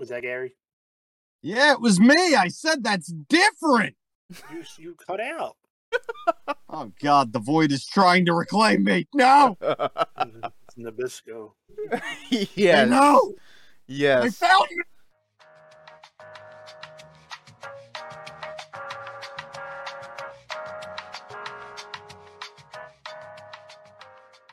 [0.00, 0.56] Was that Gary?
[1.42, 2.34] Yeah, it was me.
[2.34, 3.94] I said that's different.
[4.50, 5.56] You you cut out.
[6.72, 9.08] Oh God, the void is trying to reclaim me.
[9.12, 11.50] No, It's Nabisco.
[11.92, 12.92] I yes.
[12.92, 13.18] I
[13.88, 14.36] Yes.
[14.36, 14.82] found you.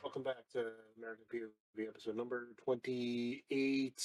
[0.02, 4.00] Welcome back to American POV episode number twenty-eight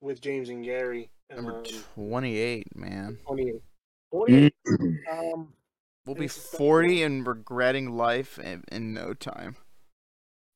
[0.00, 1.10] with James and Gary.
[1.30, 3.18] Number Um, 28, man.
[3.26, 3.62] 28.
[4.12, 4.54] 28.
[5.10, 5.52] Um,
[6.04, 9.56] We'll be This is the- 40 and regretting life in, in no time.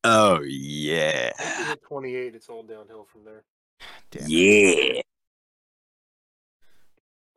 [0.05, 1.31] Oh yeah.
[1.37, 3.43] once you hit 28, it's all downhill from there.
[4.11, 4.23] Damn.
[4.23, 4.29] it.
[4.29, 5.01] Yeah.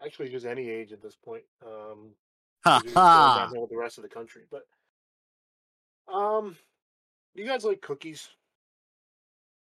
[0.05, 1.43] Actually, just any age at this point.
[1.67, 2.15] Um,
[2.65, 3.39] Ha you're just going ha.
[3.47, 4.43] downhill with the rest of the country.
[4.51, 4.63] But,
[6.13, 6.57] um,
[7.35, 8.29] you guys like cookies?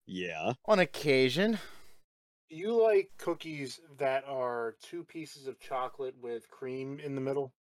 [0.05, 0.53] Yeah.
[0.65, 1.57] On occasion.
[2.53, 7.51] Do you like cookies that are two pieces of chocolate with cream in the middle?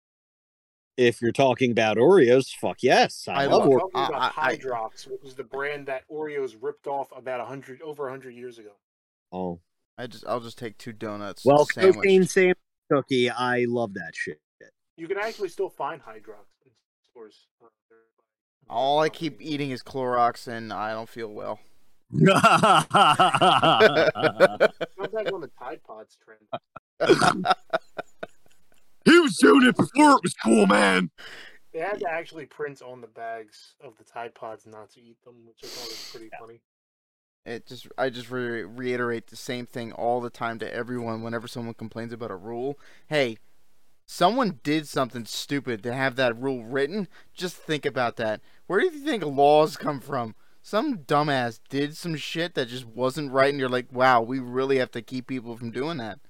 [0.98, 3.26] If you're talking about Oreos, fuck yes.
[3.26, 3.80] I, I love I'm Oreos.
[3.92, 7.46] talking about I- I- Hydrox, which is the brand that Oreos ripped off about a
[7.46, 8.72] hundred over a hundred years ago.
[9.32, 9.60] Oh.
[9.96, 11.42] I just I'll just take two donuts.
[11.42, 11.96] Well, sandwiched.
[11.96, 12.58] cocaine sandwich
[12.90, 13.30] cookie.
[13.30, 14.42] I love that shit.
[14.98, 16.72] You can actually still find Hydrox in
[17.10, 17.46] stores.
[17.62, 17.98] uh, they're
[18.68, 21.60] by- All I keep eating is Clorox and I don't feel well.
[22.12, 22.88] Not
[25.12, 26.40] back on the Tide Pods trend.
[29.04, 31.10] he was doing it before it was cool, man.
[31.72, 35.16] They had to actually print on the bags of the Tide Pods not to eat
[35.24, 36.60] them, which I thought was pretty funny.
[37.44, 41.48] It just I just re- reiterate the same thing all the time to everyone whenever
[41.48, 42.78] someone complains about a rule.
[43.08, 43.38] Hey,
[44.06, 47.08] someone did something stupid to have that rule written.
[47.34, 48.42] Just think about that.
[48.66, 50.34] Where do you think laws come from?
[50.62, 54.78] Some dumbass did some shit that just wasn't right and you're like, "Wow, we really
[54.78, 56.20] have to keep people from doing that."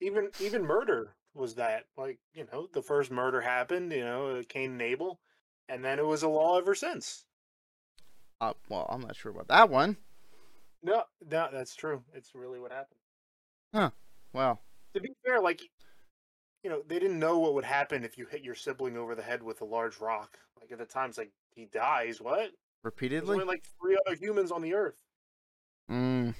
[0.00, 1.86] Even even murder was that.
[1.96, 3.92] Like you know, the first murder happened.
[3.92, 5.20] You know, uh, Cain and Abel,
[5.68, 7.24] and then it was a law ever since.
[8.40, 9.96] Uh, well, I'm not sure about that one.
[10.82, 12.02] No, no, that's true.
[12.14, 13.00] It's really what happened.
[13.74, 13.90] Huh.
[14.32, 14.60] Well,
[14.94, 15.60] To be fair, like
[16.64, 19.22] you know, they didn't know what would happen if you hit your sibling over the
[19.22, 20.38] head with a large rock.
[20.60, 22.20] Like at the time, it's like he dies.
[22.20, 22.50] What?
[22.82, 23.34] There's repeatedly.
[23.34, 24.94] only like three other humans on the earth.
[25.90, 26.34] Mm,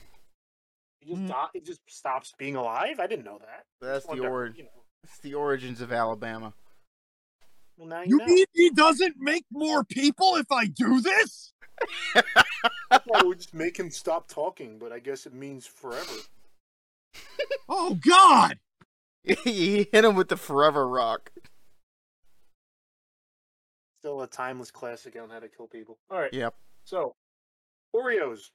[1.00, 1.28] He just Mm.
[1.28, 3.00] die, He just stops being alive.
[3.00, 3.64] I didn't know that.
[3.80, 6.52] that's the wanted to, or- You know, It's the origins of Alabama.
[7.76, 8.24] well, now you, You know.
[8.26, 11.52] mean he doesn't make more people if I do this?
[12.14, 16.12] I thought would just make him stop talking, but I guess it means forever.
[17.72, 18.58] Oh God!
[19.22, 21.30] he hit him with the forever rock.
[24.00, 25.98] Still a timeless classic on how to kill people.
[26.10, 26.32] All right.
[26.32, 26.54] Yep.
[26.84, 27.14] So,
[27.94, 28.50] Oreos.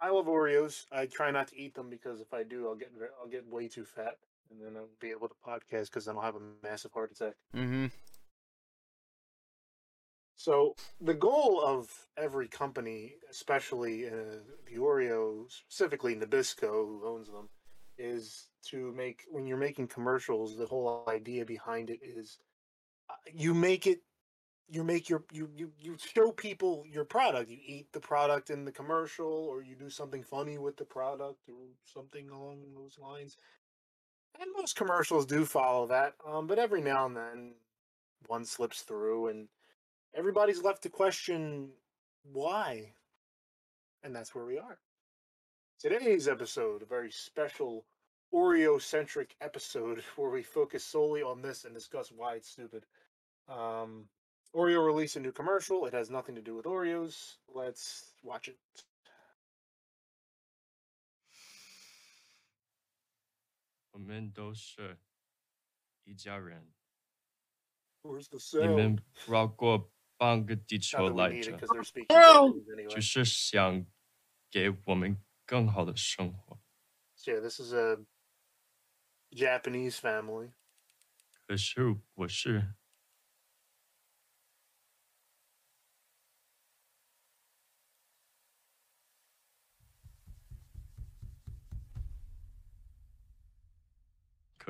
[0.00, 0.84] I love Oreos.
[0.92, 3.68] I try not to eat them because if I do, I'll get I'll get way
[3.68, 4.16] too fat,
[4.50, 7.34] and then I'll be able to podcast because then I'll have a massive heart attack.
[7.54, 7.86] Mm-hmm.
[10.36, 17.50] So the goal of every company, especially uh, the Oreo, specifically Nabisco, who owns them,
[17.98, 20.56] is to make when you're making commercials.
[20.56, 22.38] The whole idea behind it is
[23.10, 24.00] uh, you make it,
[24.70, 27.50] you make your you you you show people your product.
[27.50, 31.48] You eat the product in the commercial, or you do something funny with the product,
[31.48, 33.36] or something along those lines.
[34.40, 37.54] And most commercials do follow that, um, but every now and then
[38.26, 39.48] one slips through and
[40.14, 41.70] everybody's left to question
[42.22, 42.92] why.
[44.02, 44.78] And that's where we are.
[45.78, 47.84] Today's episode, a very special
[48.32, 52.86] Oreo centric episode where we focus solely on this and discuss why it's stupid.
[53.48, 54.04] Um,
[54.53, 55.85] Oreo released a new commercial.
[55.85, 57.37] It has nothing to do with Oreos.
[57.53, 58.57] Let's watch it.
[63.91, 64.97] 我们都是
[66.03, 66.73] 一家人。
[68.01, 68.75] Where's the 你 sound?
[68.75, 72.53] 们绕过半个地 Not 球 that we 来 need it 着， because they're speaking Oh!
[72.53, 72.93] Japanese anyway.
[72.95, 73.85] 只是想
[74.51, 76.59] 给我们更好的生活。
[77.15, 77.97] So yeah, this is a
[79.31, 80.51] Japanese family.
[81.47, 82.75] 可是我是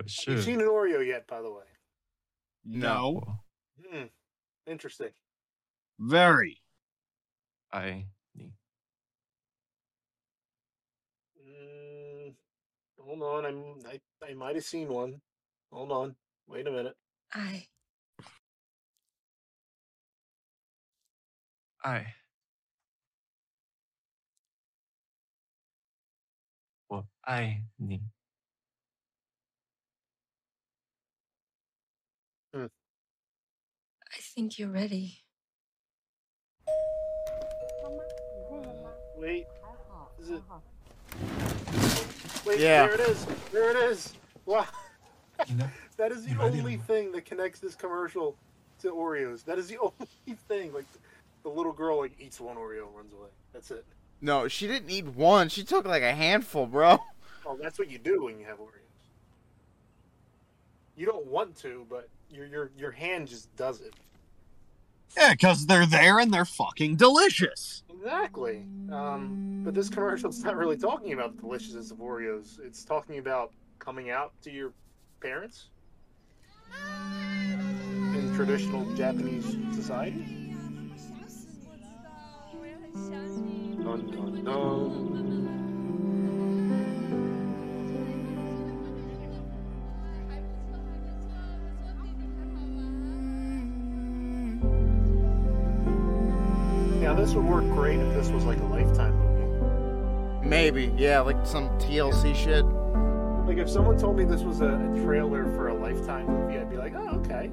[0.02, 0.34] for sure.
[0.34, 1.64] Have you seen an Oreo yet, by the way?
[2.64, 3.38] No.
[3.88, 4.04] Hmm.
[4.66, 5.10] Interesting.
[5.98, 6.60] Very.
[7.72, 8.06] I.
[11.42, 12.34] Mm,
[12.98, 15.20] hold on, I'm I, I might have seen one.
[15.72, 16.16] Hold on.
[16.46, 16.96] Wait a minute.
[17.32, 17.66] I.
[21.84, 22.06] I.
[26.88, 28.02] Well, I need.
[34.40, 35.18] Think you're ready.
[39.18, 39.46] Wait,
[40.18, 40.42] is it?
[42.46, 42.86] Wait, Yeah.
[42.86, 43.26] there it is.
[43.52, 44.14] There it is.
[44.46, 44.64] Wow,
[45.98, 46.84] that is the You ready, only Mama?
[46.84, 48.34] thing that connects this commercial
[48.80, 49.44] to Oreos.
[49.44, 50.72] That is the only thing.
[50.72, 50.86] Like,
[51.42, 53.28] the little girl like eats one Oreo and runs away.
[53.52, 53.84] That's it.
[54.22, 55.50] No, she didn't eat one.
[55.50, 56.98] She took like a handful, bro.
[57.44, 58.88] Oh, that's what you do when you have Oreos.
[60.96, 63.92] You don't want to, but your your your hand just does it.
[65.16, 67.82] Yeah, because they're there and they're fucking delicious.
[67.90, 68.64] Exactly.
[68.90, 72.58] Um, but this commercial's not really talking about the deliciousness of Oreos.
[72.60, 74.72] It's talking about coming out to your
[75.20, 75.68] parents
[78.14, 80.24] in traditional Japanese society.
[83.82, 85.29] Dun, dun, dun.
[97.30, 100.48] This would work great if this was like a Lifetime movie.
[100.48, 102.64] Maybe, yeah, like some TLC shit.
[103.46, 106.68] Like if someone told me this was a, a trailer for a Lifetime movie, I'd
[106.68, 107.48] be like, oh, okay.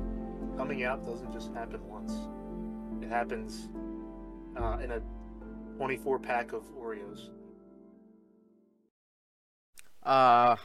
[0.57, 2.11] Coming out doesn't just happen once.
[3.03, 3.69] It happens
[4.59, 5.01] uh, in a
[5.75, 7.29] 24 pack of Oreos.
[10.01, 10.55] Uh,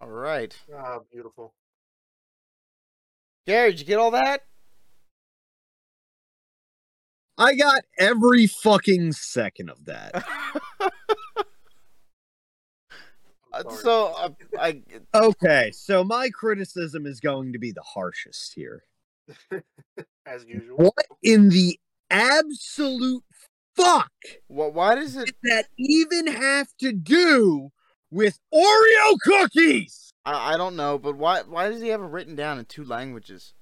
[0.00, 0.56] all right.
[0.74, 1.52] Ah, beautiful.
[3.46, 4.46] Gary, did you get all that?
[7.36, 10.24] I got every fucking second of that.
[10.80, 10.90] I'm
[13.52, 13.76] Uh, sorry.
[13.76, 14.28] so uh,
[14.58, 14.82] I
[15.14, 18.82] Okay, so my criticism is going to be the harshest here.
[20.26, 20.76] as usual.
[20.76, 21.78] What in the
[22.10, 23.22] absolute
[23.76, 24.10] fuck
[24.48, 25.26] wh- why does it?
[25.26, 27.70] did that even have to do
[28.10, 30.10] with Oreo cookies?
[30.24, 32.84] I, I don't know, but why why does he have it written down in two
[32.84, 33.54] languages?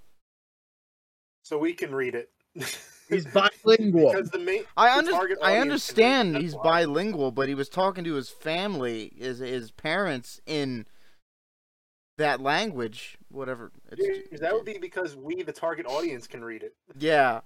[1.43, 2.31] So we can read it.
[3.09, 4.13] He's bilingual.
[4.13, 7.49] because the main I the under, I audience can read it, understand he's bilingual, but
[7.49, 10.87] he was talking to his family, his his parents in
[12.19, 13.73] that language, whatever.
[13.91, 16.75] It's, Yeah, That would be because we, the target audience, can read it.
[16.99, 17.41] Yeah.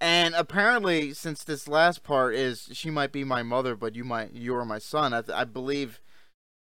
[0.00, 4.32] And apparently, since this last part is she might be my mother, but you might
[4.32, 5.12] you are my son.
[5.12, 6.00] I, th- I believe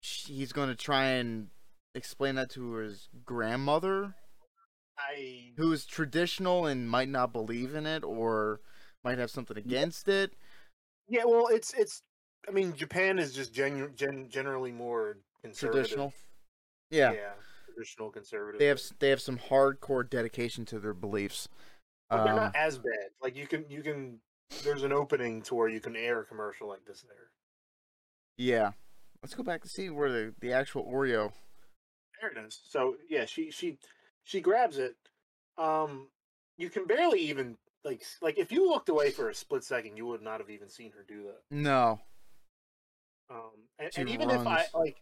[0.00, 1.48] sh he's going to try and
[1.94, 4.14] explain that to his grandmother,
[4.98, 8.60] I who is traditional and might not believe in it or
[9.04, 10.32] might have something against it.
[11.08, 12.02] yeah, well, it's it's.
[12.48, 15.72] I mean, Japan is just genu- gen- generally more conservative.
[15.84, 16.12] Traditional.
[16.90, 17.12] Yeah.
[17.66, 18.58] traditional conservative.
[18.60, 21.48] They have they have some hardcore dedication to their beliefs.
[22.08, 23.10] But they're Um, not as bad.
[23.20, 24.20] Like you can you can.
[24.62, 27.30] There's an opening to where you can air a commercial like this there.
[28.38, 28.72] yeah.
[29.22, 31.32] Let's go back to see where the, the actual Oreo.
[32.20, 32.60] There it is.
[32.68, 33.78] So yeah, she she
[34.26, 34.96] she grabs it.
[35.56, 36.08] Um,
[36.58, 40.06] you can barely even like like if you looked away for a split second, you
[40.06, 41.40] would not have even seen her do that.
[41.50, 42.00] No.
[43.30, 44.96] Um, and, and even if I like,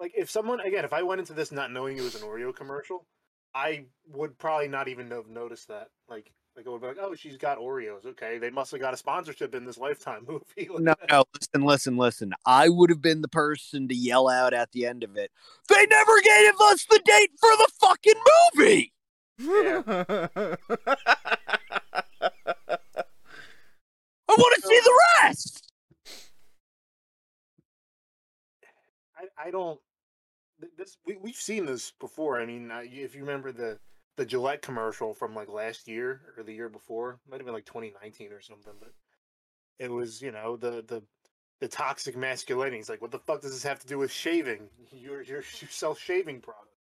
[0.00, 2.54] like if someone again, if I went into this not knowing it was an Oreo
[2.54, 3.04] commercial,
[3.54, 5.88] I would probably not even have noticed that.
[6.08, 8.04] Like, like I would be like, oh, she's got Oreos.
[8.04, 10.68] Okay, they must have got a sponsorship in this Lifetime movie.
[10.78, 12.34] No, no, listen, listen, listen.
[12.44, 15.30] I would have been the person to yell out at the end of it.
[15.68, 18.20] They never gave us the date for the fucking
[18.56, 18.92] movie.
[19.40, 20.56] I
[24.36, 25.72] want to see the rest.
[29.16, 29.78] I, I don't.
[30.76, 32.40] This we we've seen this before.
[32.40, 33.78] I mean, if you remember the
[34.18, 37.64] the Gillette commercial from like last year or the year before, might have been like
[37.64, 38.92] 2019 or something, but
[39.78, 41.02] it was you know the the
[41.60, 42.78] the toxic masculinity.
[42.78, 44.68] It's like, what the fuck does this have to do with shaving?
[44.92, 46.74] You're you're you sell shaving product.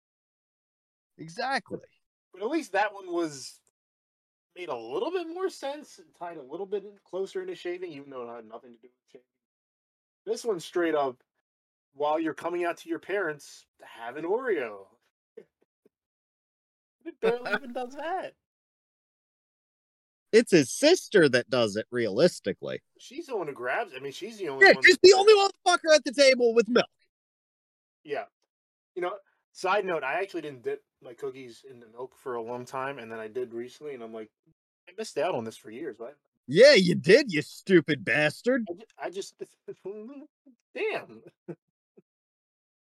[1.18, 1.80] Exactly.
[2.34, 3.60] But at least that one was
[4.58, 8.10] made a little bit more sense, and tied a little bit closer into shaving, even
[8.10, 9.26] though it had nothing to do with shaving.
[10.26, 11.18] This one straight up,
[11.94, 14.86] while you're coming out to your parents, have an Oreo.
[17.06, 18.34] It barely even does that.
[20.32, 22.82] It's his sister that does it realistically.
[23.00, 23.94] She's the one who grabs.
[23.96, 24.84] I mean, she's the only Yeah, one.
[24.84, 26.86] she's the only motherfucker at the table with milk.
[28.04, 28.26] Yeah.
[28.96, 29.14] You know,
[29.54, 33.00] side note, I actually didn't dip my cookies in the milk for a long time,
[33.00, 34.30] and then I did recently, and I'm like,
[34.90, 35.98] I missed out on this for years.
[36.00, 36.16] Right?
[36.48, 38.68] Yeah, you did, you stupid bastard.
[38.70, 39.80] I just, I just
[40.76, 41.22] damn.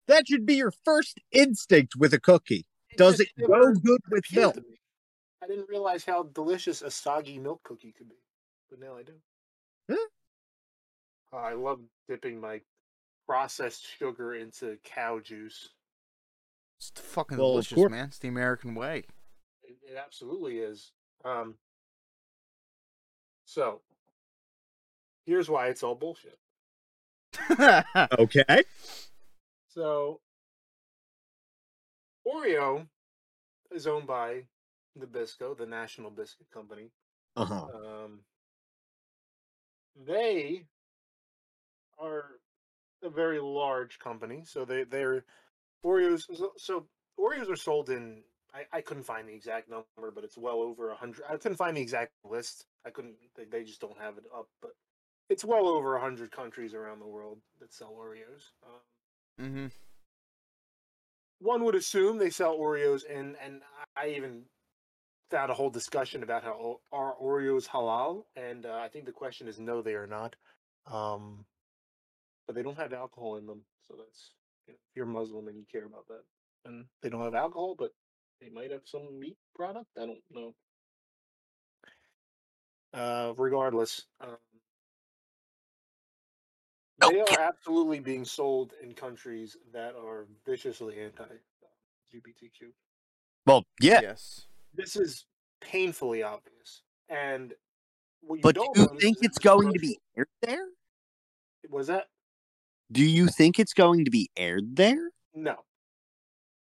[0.08, 2.65] That should be your first instinct with a cookie.
[2.98, 4.58] Does it just go never good with milk?
[5.44, 8.20] I didn't realize how delicious a soggy milk cookie could be,
[8.70, 9.14] but now I do.
[9.90, 10.08] Huh?
[11.34, 12.62] Uh, I love dipping my
[13.28, 15.70] processed sugar into cow juice.
[16.78, 18.06] It's fucking Well, delicious, man.
[18.06, 19.04] It's the American way.
[19.64, 20.92] It, it absolutely is.
[21.24, 21.56] Um,
[23.46, 23.82] so
[25.26, 26.38] here's why it's all bullshit.
[28.20, 28.64] Okay.
[29.70, 30.20] So
[32.28, 32.88] Oreo
[33.72, 34.44] is owned by
[35.00, 36.92] Nabisco, the National Biscuit Company.
[37.36, 37.66] Uh huh.
[37.74, 38.20] Um,
[40.06, 40.66] they
[42.00, 42.25] are
[43.04, 45.24] a very large company, so they they're
[45.86, 46.24] Oreos.
[46.34, 46.86] So, so
[47.20, 48.24] Oreos are sold in.
[48.54, 51.24] I, I couldn't find the exact number, but it's well over a hundred.
[51.30, 52.66] I couldn't find the exact list.
[52.86, 53.16] I couldn't.
[53.36, 54.72] They, they just don't have it up, but
[55.30, 58.51] it's well over a hundred countries around the world that sell Oreos.
[58.66, 59.68] Um, mm-hmm.
[61.42, 63.62] One would assume they sell Oreos, and and
[63.98, 64.44] I even
[65.32, 69.48] had a whole discussion about how are Oreos halal, and uh, I think the question
[69.48, 70.36] is no, they are not.
[70.92, 71.46] Um,
[72.48, 74.32] but they don't have alcohol in them, so that's
[74.68, 76.24] you know, if you're Muslim and you care about that,
[76.66, 77.92] and they don't have alcohol, but
[78.40, 79.88] they might have some meat product.
[79.98, 80.54] I don't know.
[82.94, 84.36] Uh, regardless, um,
[87.10, 92.63] they oh, are absolutely being sold in countries that are viciously anti-LGBTQ.
[92.63, 92.72] Uh,
[93.46, 94.00] well, yeah.
[94.01, 94.48] Yes.
[94.74, 95.25] This is
[95.60, 97.53] painfully obvious, and
[98.22, 100.65] what you But do don't you think it's this going to be aired there?
[101.70, 102.08] Was that
[102.91, 105.12] Do you think it's going to be aired there?
[105.34, 105.58] no?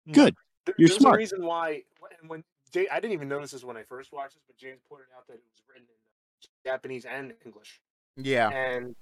[0.05, 0.13] No.
[0.13, 0.35] Good.
[0.65, 1.15] There- You're there's smart.
[1.15, 1.83] a reason why.
[2.21, 4.81] And when Jay, I didn't even notice this when I first watched this, but James
[4.87, 7.81] pointed out that it was written in uh, Japanese and English.
[8.17, 8.49] Yeah.
[8.49, 8.95] And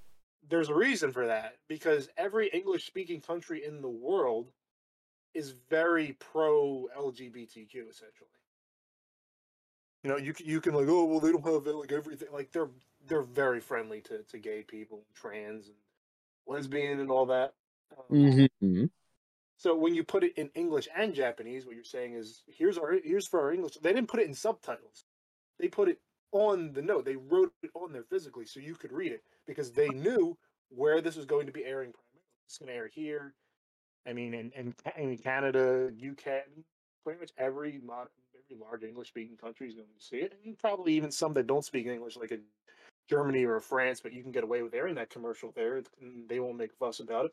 [0.47, 4.51] there's a reason for that because every English speaking country in the world
[5.33, 8.29] is very pro LGBTQ essentially.
[10.03, 12.29] You know, you can, you can like, oh well, they don't have like everything.
[12.31, 12.69] Like they're
[13.07, 15.75] they're very friendly to, to gay people, trans and
[16.47, 17.53] lesbian and all that.
[17.97, 18.85] Um, Mm-hmm.
[19.57, 22.95] So when you put it in English and Japanese, what you're saying is here's our
[23.03, 23.73] here's for our English.
[23.81, 25.03] They didn't put it in subtitles.
[25.59, 25.99] They put it
[26.31, 27.05] on the note.
[27.05, 30.37] They wrote it on there physically so you could read it because they knew
[30.69, 32.25] where this was going to be airing primarily.
[32.45, 33.33] It's going to air here.
[34.07, 36.43] I mean, in, in, in Canada, UK,
[37.03, 40.57] pretty much every modern, every large English speaking country is going to see it, and
[40.57, 42.39] probably even some that don't speak English, like a
[43.09, 45.81] Germany or France, but you can get away with airing that commercial there.
[46.27, 47.31] They won't make a fuss about it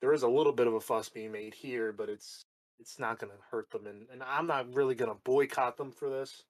[0.00, 2.44] there is a little bit of a fuss being made here, but it's
[2.78, 5.92] it's not going to hurt them, and, and I'm not really going to boycott them
[5.92, 6.44] for this,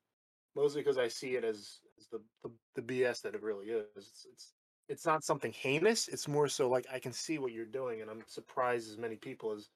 [0.56, 3.86] mostly because I see it as, as the, the the BS that it really is.
[3.96, 4.52] It's, it's
[4.88, 6.08] it's not something heinous.
[6.08, 9.16] It's more so like I can see what you're doing, and I'm surprised as many
[9.16, 9.68] people as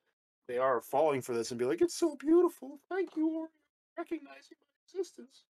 [0.48, 3.48] they are falling for this and be like, "It's so beautiful, thank you, for
[4.02, 5.44] recognizing my existence."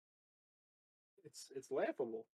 [1.25, 2.27] It's it's laughable.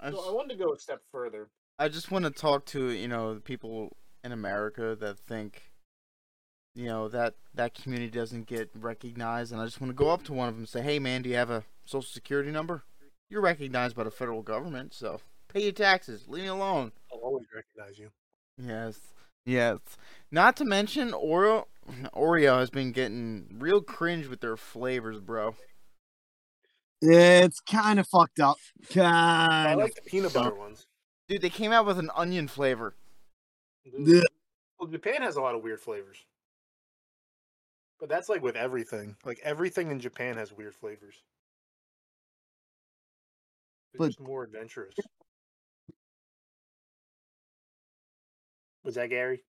[0.00, 1.50] I So I wanted to go a step further.
[1.78, 5.67] I just want to talk to you know the people in America that think
[6.78, 10.22] you know that that community doesn't get recognized, and I just want to go up
[10.24, 12.84] to one of them and say, "Hey, man, do you have a social security number?
[13.28, 16.28] You're recognized by the federal government, so pay your taxes.
[16.28, 18.10] Leave me alone." I'll always recognize you.
[18.56, 19.00] Yes.
[19.44, 19.78] Yes.
[20.30, 21.64] Not to mention Oreo
[22.14, 25.56] Oreo has been getting real cringe with their flavors, bro.
[27.02, 28.58] It's kind of fucked up.
[28.92, 29.78] Kind of.
[29.80, 30.86] like the peanut butter ones.
[31.28, 32.94] Dude, they came out with an onion flavor.
[33.84, 34.22] Yeah.
[34.78, 36.24] Well, Japan has a lot of weird flavors.
[38.00, 39.16] But that's like with everything.
[39.24, 41.16] Like everything in Japan has weird flavors.
[43.92, 44.94] They're But- just more adventurous.
[48.84, 49.42] Was that Gary?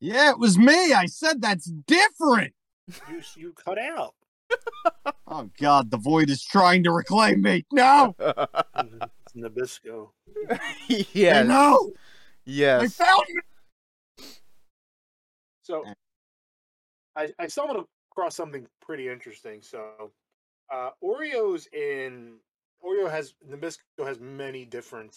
[0.00, 0.92] Yeah, it was me.
[0.92, 2.54] I said that's different.
[3.08, 4.14] You you cut out.
[5.30, 7.66] Oh God, the void is trying to reclaim me.
[7.70, 10.08] No, it's Nabisco.
[10.50, 11.50] I yes.
[11.50, 11.76] I
[12.46, 12.94] Yes.
[12.94, 14.24] found you.
[15.62, 15.92] So eh.
[17.18, 19.60] I, I stumbled across something pretty interesting.
[19.60, 20.12] So
[20.72, 22.36] uh, Oreos in
[22.84, 25.16] Oreo has Nabisco has many different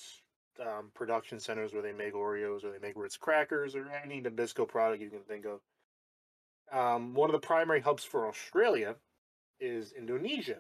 [0.59, 4.67] um, production centers where they make Oreos or they make Ritz crackers or any Nabisco
[4.67, 5.59] product you can think of.
[6.71, 8.95] Um, one of the primary hubs for Australia
[9.59, 10.57] is Indonesia.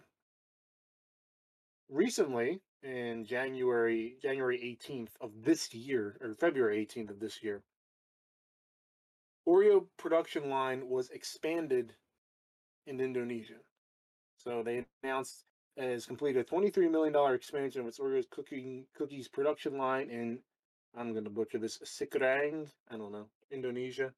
[1.89, 7.63] Recently, in January January 18th of this year or February 18th of this year,
[9.51, 11.93] Oreo production line was expanded
[12.87, 13.59] in Indonesia.
[14.37, 15.43] So they announced
[15.75, 20.39] it has completed a $23 million expansion of its Oreo's cooking cookies production line in,
[20.97, 24.13] I'm going to butcher this, Cikarang, I don't know, Indonesia.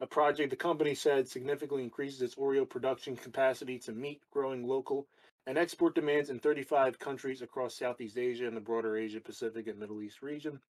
[0.00, 5.06] A project the company said significantly increases its Oreo production capacity to meet growing local
[5.46, 9.78] and export demands in 35 countries across Southeast Asia and the broader Asia Pacific and
[9.78, 10.60] Middle East region.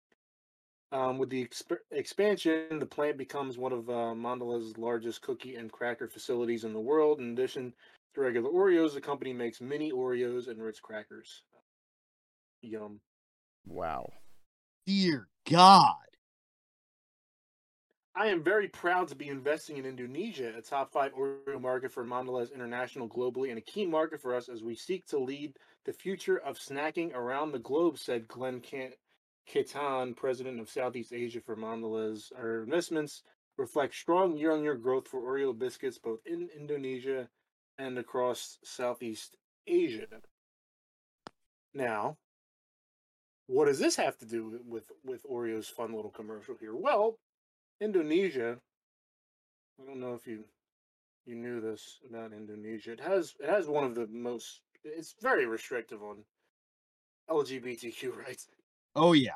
[0.92, 5.72] Um, with the exp- expansion, the plant becomes one of uh, Mondelez largest cookie and
[5.72, 7.18] cracker facilities in the world.
[7.18, 7.72] In addition
[8.14, 11.42] to regular Oreos, the company makes mini Oreos and Ritz crackers.
[12.62, 13.00] Yum.
[13.66, 14.12] Wow.
[14.86, 15.96] Dear God.
[18.16, 22.04] I am very proud to be investing in Indonesia, a top five Oreo market for
[22.04, 25.92] Mondelez international globally and a key market for us as we seek to lead the
[25.92, 28.92] future of snacking around the globe, said Glenn Can-
[29.48, 32.32] Kitan, president of Southeast Asia for Mondelez.
[32.36, 33.22] Our investments
[33.56, 37.28] reflect strong year on year growth for Oreo biscuits both in Indonesia
[37.78, 39.36] and across Southeast
[39.66, 40.06] Asia.
[41.72, 42.16] Now,
[43.46, 46.74] what does this have to do with with Oreo's fun little commercial here?
[46.74, 47.18] Well,
[47.80, 48.58] Indonesia.
[49.80, 50.44] I don't know if you
[51.26, 52.92] you knew this about Indonesia.
[52.92, 54.60] It has it has one of the most.
[54.84, 56.24] It's very restrictive on
[57.28, 58.48] LGBTQ rights.
[58.96, 59.32] Oh yeah.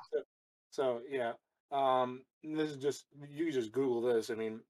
[0.70, 1.32] So yeah,
[1.72, 4.30] um, this is just you just Google this.
[4.30, 4.60] I mean,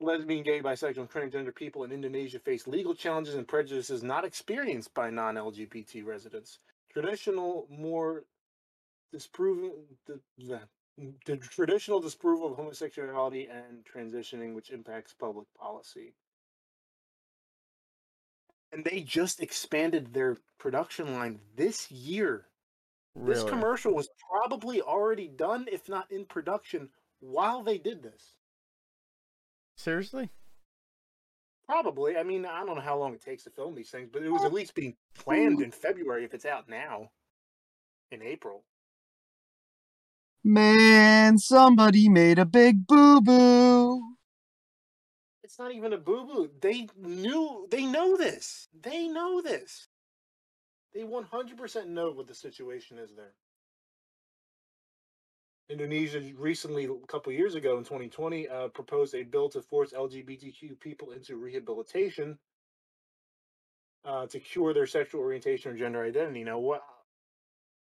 [0.00, 4.92] lesbian, gay, bisexual, and transgender people in Indonesia face legal challenges and prejudices not experienced
[4.94, 6.58] by non-LGBT residents.
[6.92, 8.24] Traditional, more
[9.12, 9.72] disproving
[10.06, 10.60] the, the,
[11.26, 16.14] the traditional disapproval of homosexuality and transitioning, which impacts public policy.
[18.72, 22.46] And they just expanded their production line this year.
[23.14, 23.34] Really?
[23.34, 26.90] This commercial was probably already done, if not in production,
[27.20, 28.34] while they did this.
[29.76, 30.30] Seriously?
[31.66, 32.16] Probably.
[32.16, 34.30] I mean, I don't know how long it takes to film these things, but it
[34.30, 37.10] was at least being planned in February if it's out now
[38.10, 38.64] in April.
[40.42, 44.02] Man, somebody made a big boo boo.
[45.44, 46.50] It's not even a boo boo.
[46.60, 48.68] They knew, they know this.
[48.82, 49.88] They know this.
[50.94, 53.32] They 100% know what the situation is there.
[55.68, 60.80] Indonesia recently, a couple years ago in 2020, uh, proposed a bill to force LGBTQ
[60.80, 62.38] people into rehabilitation
[64.04, 66.42] uh, to cure their sexual orientation or gender identity.
[66.42, 66.82] Now, what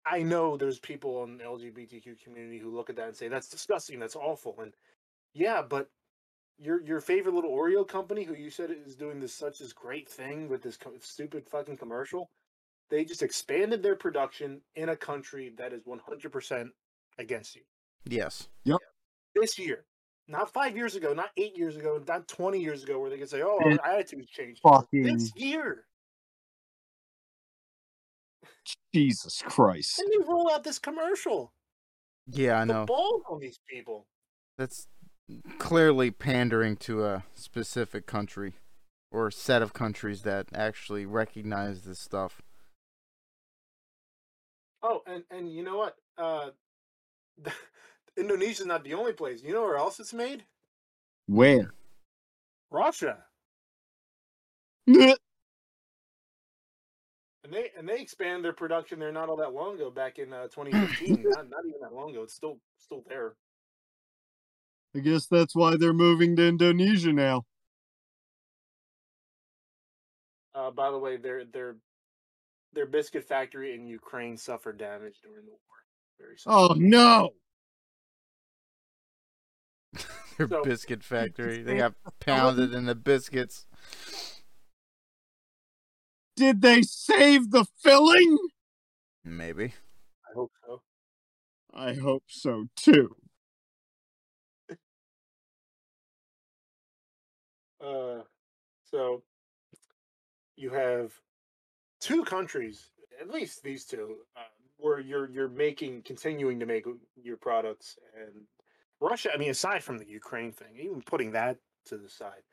[0.06, 3.50] I know there's people in the LGBTQ community who look at that and say that's
[3.50, 4.74] disgusting, that's awful, and
[5.34, 5.90] yeah, but
[6.60, 10.10] your your favorite little Oreo company, who you said is doing this such this great
[10.10, 12.30] thing with this co- stupid fucking commercial,
[12.90, 16.70] they just expanded their production in a country that is 100%
[17.18, 17.62] against you
[18.06, 18.48] Yes.
[18.64, 18.78] Yep.
[19.36, 19.86] This year.
[20.28, 23.30] Not five years ago, not eight years ago, not 20 years ago, where they could
[23.30, 24.62] say, oh, It our attitudes changed.
[24.62, 25.86] Fucking This year.
[28.94, 30.00] Jesus Christ.
[30.00, 31.54] And they roll out this commercial.
[32.28, 32.86] Yeah, I The know.
[32.86, 34.08] balls on these people.
[34.58, 34.88] That's
[35.58, 38.54] clearly pandering to a specific country
[39.12, 42.42] or set of countries that actually recognize this stuff.
[44.82, 45.96] Oh, and, and you know what?
[46.18, 46.50] Uh,
[48.18, 49.42] Indonesia's not the only place.
[49.44, 50.44] You know where else it's made?
[51.28, 51.74] Where?
[52.72, 53.18] Russia.
[57.50, 60.32] And they and they expanded their production there not all that long ago, back in
[60.34, 61.24] uh, 2015.
[61.24, 62.24] not, not even that long ago.
[62.24, 63.34] It's still still there.
[64.96, 67.46] I guess that's why they're moving to Indonesia now.
[70.54, 71.76] Uh, by the way, their their
[72.74, 75.60] their biscuit factory in Ukraine suffered damage during the war.
[76.20, 76.52] Very sad.
[76.52, 77.32] Oh no!
[80.38, 81.62] Their So- biscuit factory.
[81.64, 83.66] They got pounded in the biscuits.
[86.36, 88.38] Did they save the filling?
[89.26, 89.74] Maybe.
[90.30, 90.82] I hope so.
[91.74, 93.16] I hope so too.
[97.82, 98.24] Uh,
[98.92, 99.24] so
[100.58, 101.14] you have
[102.00, 104.42] two countries, at least these two, uh,
[104.78, 106.86] where you're you're making, continuing to make
[107.22, 108.46] your products, and
[109.00, 109.30] Russia.
[109.34, 112.44] I mean, aside from the Ukraine thing, even putting that to the side,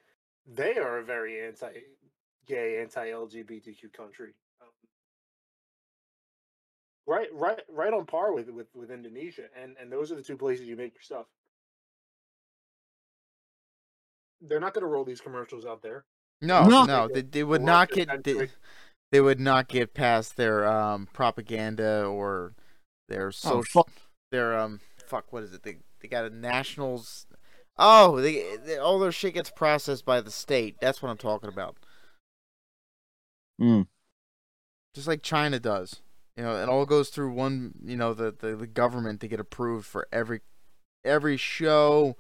[0.46, 4.34] they are a very anti-gay, anti-LGBTQ country.
[4.60, 4.68] Um,
[7.06, 10.36] right, right, right on par with with with Indonesia, and and those are the two
[10.36, 11.26] places you make your stuff.
[14.40, 16.04] They're not going to roll these commercials out there.
[16.42, 16.84] No, No.
[16.84, 18.50] no, they, they would Or not get they, country.
[19.12, 22.54] They would not get past their um propaganda or
[23.08, 23.92] their Oh, social fuck.
[24.32, 25.62] their um fuck what is it?
[25.62, 27.26] They they got a nationals
[27.78, 30.76] Oh, they, they all their shit gets processed by the state.
[30.80, 31.76] That's what I'm talking about.
[33.58, 33.82] Hmm.
[34.94, 36.00] Just like China does.
[36.38, 39.40] You know, it all goes through one, you know, the, the, the government to get
[39.40, 40.40] approved for every
[41.04, 42.16] every show,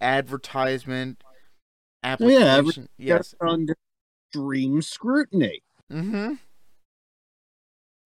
[0.00, 1.22] advertisement,
[2.02, 2.40] application.
[2.42, 3.34] Yeah, every- yes.
[3.40, 3.76] Under
[4.30, 5.62] extreme scrutiny.
[5.92, 6.34] Mm-hmm.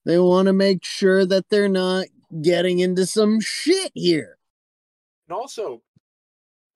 [0.05, 2.07] They want to make sure that they're not
[2.40, 4.38] getting into some shit here.
[5.29, 5.83] And also,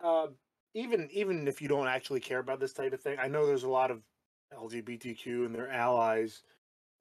[0.02, 0.28] uh,
[0.74, 3.64] even even if you don't actually care about this type of thing, I know there's
[3.64, 4.02] a lot of
[4.54, 6.42] LGBTQ and their allies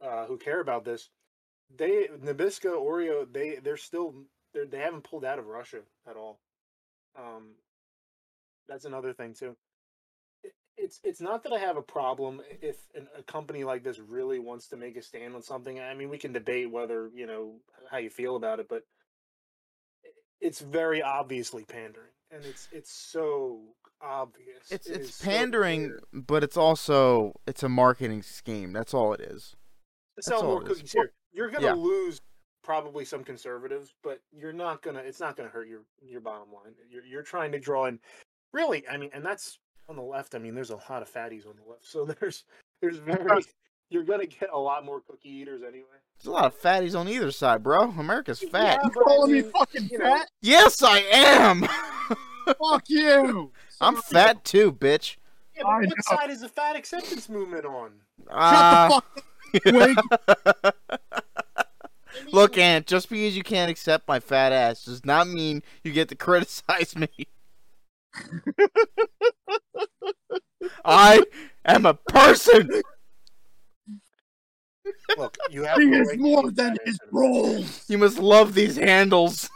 [0.01, 1.09] uh, who care about this.
[1.75, 4.13] They Nabisco Oreo they they're still
[4.53, 6.39] they're, they haven't pulled out of Russia at all.
[7.17, 7.51] Um,
[8.67, 9.55] that's another thing too.
[10.77, 13.99] It- It's it's not that I have a problem if an, a company like this
[13.99, 15.79] really wants to make a stand on something.
[15.79, 17.59] I mean, we can debate whether you know
[17.89, 18.83] how you feel about it, but
[20.41, 23.61] it's very obviously pandering, and it's it's so
[24.01, 24.69] obvious.
[24.71, 28.73] It's It it's is so pandering, but it's also it's a marketing scheme.
[28.73, 29.55] That's all it is.
[30.17, 31.13] To sell more cookies here.
[31.31, 31.73] You're gonna Yeah.
[31.73, 32.21] lose
[32.63, 34.99] probably some conservatives, but you're not gonna.
[34.99, 36.75] It's not gonna hurt your your bottom line.
[36.89, 37.99] You're you're trying to draw in.
[38.51, 39.59] Really, I mean, and that's
[39.89, 40.35] on the left.
[40.35, 42.43] I mean, there's a lot of fatties on the left, so there's
[42.81, 43.43] there's very.
[43.91, 45.85] You're gonna get a lot more cookie eaters anyway.
[46.17, 47.91] There's a lot of fatties on either side, bro.
[47.91, 48.79] America's fat.
[48.81, 50.27] Yeah, but I calling me fucking you know, fat?
[50.41, 51.67] Yes, I am.
[52.45, 53.51] Fuck you.
[53.79, 55.17] I'm fat too, bitch.
[55.55, 56.17] Yeah, but I what know.
[56.17, 57.91] side is the fat acceptance movement on?
[58.27, 59.03] Uh, Shut
[59.53, 60.75] the fuck up.
[62.31, 66.09] Look, Aunt, just because you can't accept my fat ass does not mean you get
[66.09, 67.09] to criticize me.
[70.83, 71.23] I
[71.65, 72.69] am a person.
[75.17, 77.11] Look, you have He is more than fat his acceptance.
[77.11, 77.89] roles.
[77.89, 79.49] You must love these handles.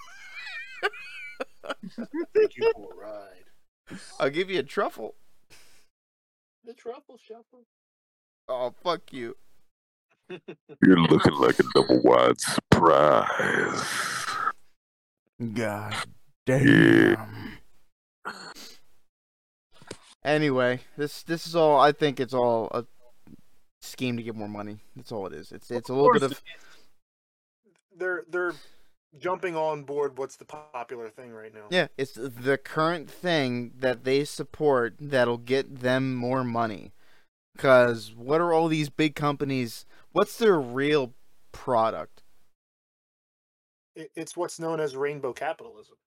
[2.36, 4.00] Thank you for a ride.
[4.20, 5.16] I'll give you a truffle.
[6.66, 7.66] The truffle shuffle.
[8.48, 9.36] Oh, fuck you.
[10.84, 13.84] You're looking like a double wide surprise.
[15.54, 15.96] God
[16.46, 17.59] damn.
[20.24, 21.80] Anyway, this this is all.
[21.80, 22.86] I think it's all a
[23.82, 24.80] scheme to get more money.
[24.96, 25.52] That's all it is.
[25.52, 26.42] It's it's a little bit of
[27.96, 28.54] They're they're
[29.18, 30.18] jumping on board.
[30.18, 31.66] What's the popular thing right now?
[31.70, 31.88] yeah.
[31.98, 36.92] It's the current thing that they support that'll get them more money.
[37.58, 39.86] Cause what are all these big companies?
[40.12, 41.14] What's their real
[41.52, 42.24] product?
[43.96, 45.98] It's what's known as rainbow capitalism.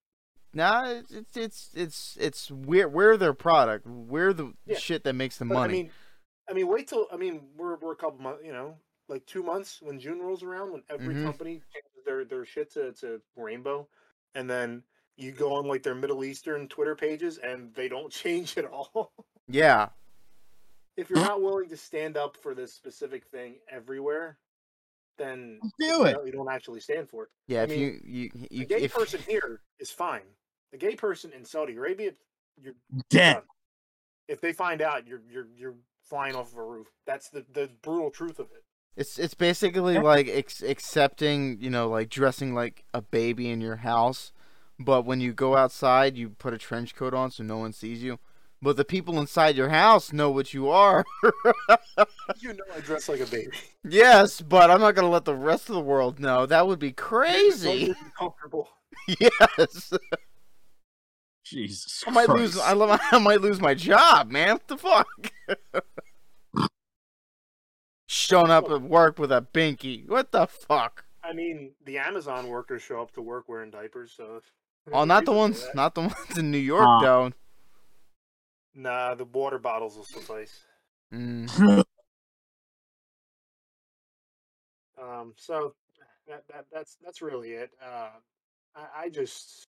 [0.55, 3.87] Nah, it's it's it's it's, it's we're we're their product.
[3.87, 4.79] We're the Yeah.
[4.79, 5.73] shit that makes the But, money.
[5.73, 5.91] I mean,
[6.51, 8.43] I mean, wait till I mean we're we're a couple months.
[8.45, 8.77] You know,
[9.09, 11.25] like two months when June rolls around, when every Mhm.
[11.25, 13.89] company changes their their shit to to rainbow,
[14.35, 14.83] and then
[15.17, 19.13] you go on like their Middle Eastern Twitter pages and they don't change at all.
[19.49, 19.89] yeah,
[20.97, 24.39] if you're not willing to stand up for this specific thing everywhere,
[25.17, 26.13] then Do it.
[26.13, 27.31] no, you don't actually stand for it.
[27.47, 27.61] yeah.
[27.61, 30.23] I if mean, you you A you gay if, person here is fine.
[30.73, 32.13] A gay person in Saudi Arabia,
[32.61, 32.75] you're
[33.11, 33.35] Dead.
[33.35, 33.43] done.
[34.29, 36.89] If they find out, you're you're you're flying off of a roof.
[37.07, 38.65] That's the the brutal truth of it.
[38.97, 43.77] It's it's basically like ex- accepting, you know, like dressing like a baby in your
[43.77, 44.33] house,
[44.79, 48.03] but when you go outside, you put a trench coat on so no one sees
[48.03, 48.19] you.
[48.61, 51.05] But the people inside your house know what you are.
[52.41, 53.51] You know, I dress like a baby.
[53.85, 56.47] yes, but I'm not gonna let the rest of the world know.
[56.47, 57.87] That would be crazy.
[57.89, 58.69] get comfortable.
[59.21, 59.93] yes,
[61.45, 62.59] Jesus I might lose.
[62.59, 64.53] I, lo- I might lose my job, man.
[64.55, 65.09] What the fuck?
[68.07, 70.09] Showing up at work with a binky.
[70.09, 71.05] What the fuck?
[71.25, 74.41] I mean, the Amazon workers show up to work wearing diapers, so.
[74.93, 75.65] Oh, not the ones.
[75.75, 77.01] Not the ones in New York, Uh.
[77.01, 77.31] though.
[78.75, 80.65] Nah, the water bottles will suffice.
[81.13, 81.85] Mm.
[85.01, 85.75] Um, so
[86.27, 87.71] that, that that's that's really it.
[87.85, 88.09] Uh,
[88.75, 89.67] I, I just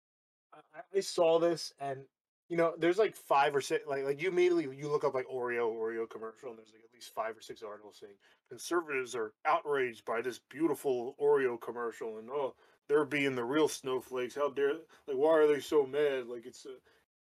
[0.95, 2.01] I, saw this and
[2.49, 5.27] you know there's like five or six like like you immediately you look up like
[5.27, 8.13] Oreo Oreo commercial and there's like at least five or six articles saying
[8.49, 12.55] conservatives are outraged by this beautiful Oreo commercial and oh
[12.87, 14.73] they're being the real snowflakes how dare
[15.07, 16.69] like why are they so mad like it's a,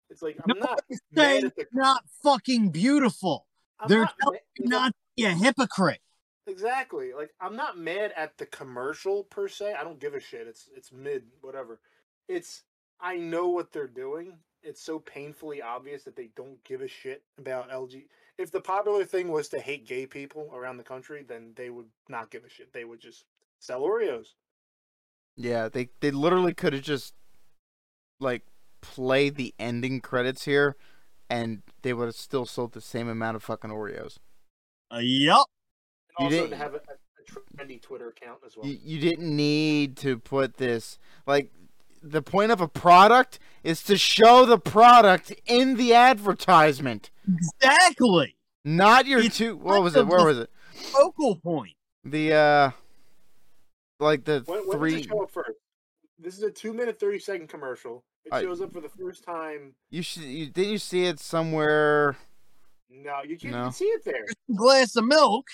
[0.10, 0.80] it's like I'm not
[1.15, 3.47] Saying the not fucking beautiful.
[3.80, 6.02] I'm They're not not be a hypocrite.
[6.47, 7.13] Exactly.
[7.13, 9.73] Like I'm not mad at the commercial per se.
[9.73, 10.47] I don't give a shit.
[10.47, 11.80] It's it's mid, whatever.
[12.28, 12.63] It's
[13.03, 14.33] I know what they're doing.
[14.63, 18.05] It's so painfully obvious that they don't give a shit about LG.
[18.37, 21.87] If the popular thing was to hate gay people around the country, then they would
[22.07, 22.71] not give a shit.
[22.73, 23.25] They would just
[23.59, 24.27] sell Oreos.
[25.35, 27.13] Yeah, they they literally could have just
[28.19, 28.43] like
[28.81, 30.77] played the ending credits here,
[31.29, 34.17] and they would have still sold the same amount of fucking Oreos.
[34.93, 35.45] Uh, yup.
[36.19, 38.65] And You also to didn't- have a, a trendy Twitter account as well.
[38.65, 41.51] You, you didn't need to put this like
[42.03, 48.35] the point of a product is to show the product in the advertisement, Exactly.
[48.65, 49.55] not your It's two.
[49.55, 50.05] What was it?
[50.05, 50.49] Where was it?
[50.73, 51.71] Focal point.
[52.03, 52.71] The uh,
[53.99, 55.03] like the when, when does three.
[55.03, 55.51] show up first?
[56.19, 58.03] This is a two minute thirty second commercial.
[58.25, 59.73] It I- shows up for the first time.
[59.89, 60.23] You should.
[60.23, 62.17] You, didn't you see it somewhere?
[62.89, 63.61] No, you can't No.
[63.61, 64.25] even see it there.
[64.55, 65.47] Glass of milk.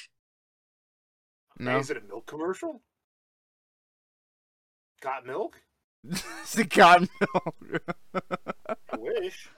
[1.59, 1.77] No.
[1.77, 2.81] Is it a milk commercial?
[5.01, 5.62] Got milk?
[6.07, 7.55] It's the cotton milk.
[8.91, 9.49] I wish.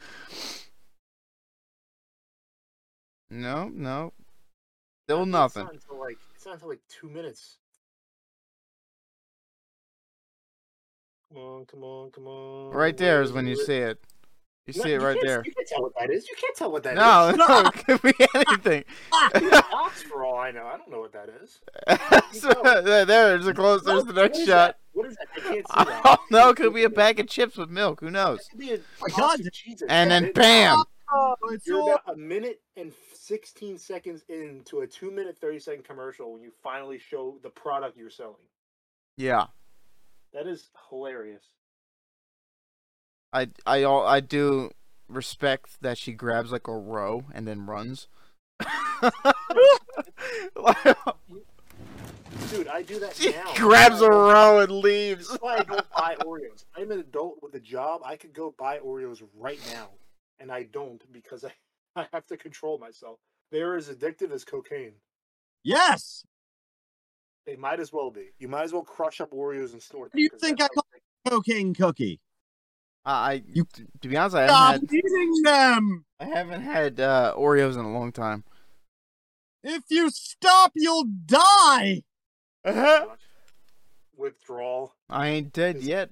[3.29, 4.13] no, no.
[5.05, 5.63] Still It's nothing.
[5.63, 7.57] not until like it's not until like two minutes.
[11.29, 12.71] Come on, come on, come on.
[12.71, 13.65] Right there Where is when you it?
[13.65, 13.99] see it.
[14.67, 15.43] You No, see it right can't- there.
[15.45, 16.29] You can't tell what that is.
[16.29, 16.97] You can't tell what that is.
[16.97, 18.83] No, no, it could be anything.
[19.73, 20.65] Ox for all I know.
[20.67, 21.59] I don't know what that is.
[22.39, 22.49] So,
[22.83, 23.83] there, there's a close.
[23.83, 24.67] There's the next is shot.
[24.75, 24.79] that?
[24.93, 25.27] What is that?
[25.35, 26.01] I can't see that.
[26.05, 26.49] Oh, don't know.
[26.49, 27.99] It could be a bag of chips with milk.
[27.99, 28.39] Who knows?
[28.39, 29.39] It could be a my box God.
[29.41, 30.83] of And then bam.
[31.13, 35.59] Oh, it's You're all about a minute and 16 seconds into a two minute 30
[35.59, 38.35] second commercial when you finally show the product you're selling.
[39.17, 39.47] Yeah,
[40.33, 41.43] That is hilarious.
[43.33, 44.71] I, I, I do
[45.07, 48.07] respect that she grabs like a row and then runs.
[52.49, 53.53] Dude, I do that she now.
[53.55, 55.29] grabs a row and leaves.
[55.29, 56.65] That's why I don't buy Oreos.
[56.75, 58.01] I'm an adult with a job.
[58.03, 59.87] I could go buy Oreos right now,
[60.39, 61.51] and I don't because I,
[62.01, 63.19] I have to control myself.
[63.51, 64.93] They're as addictive as cocaine.
[65.63, 66.23] yes.
[67.47, 68.29] They might as well be.
[68.37, 70.11] You might as well crush up Oreos and snort.
[70.11, 72.19] What do you think I how Cocaine cookie.
[73.05, 73.67] I, I You-
[74.01, 76.05] to be honest, I haven't Stop had, eating them.
[76.19, 78.43] I haven't had uh, Oreos in a long time.
[79.63, 82.03] If you stop, you'll die.
[82.65, 83.19] much
[84.15, 84.95] withdrawal.
[85.09, 86.09] I ain't dead Is- yet.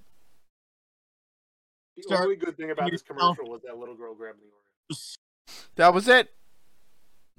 [1.98, 3.36] The Start only good thing about this yourself.
[3.38, 5.18] commercial was that little girl grabbing the Oreo.
[5.76, 6.30] That was it.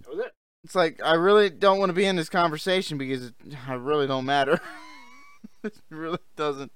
[0.02, 0.32] That was it.
[0.64, 3.34] It's like I really don't want to be in this conversation because it,
[3.66, 4.60] I really don't matter.
[5.64, 6.70] it really doesn't.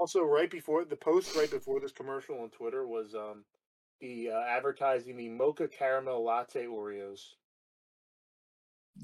[0.00, 3.44] Also, right before the post, right before this commercial on Twitter was um
[4.00, 7.20] the uh, advertising the mocha caramel latte Oreos.